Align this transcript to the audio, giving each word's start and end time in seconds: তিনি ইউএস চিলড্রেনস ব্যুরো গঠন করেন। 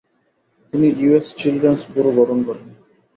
তিনি 0.73 0.87
ইউএস 0.99 1.27
চিলড্রেনস 1.39 1.81
ব্যুরো 1.91 2.11
গঠন 2.19 2.39
করেন। 2.47 2.67